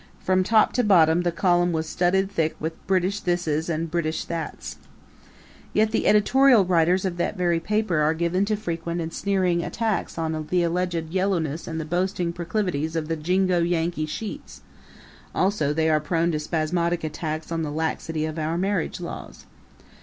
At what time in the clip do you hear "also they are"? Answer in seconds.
15.35-15.99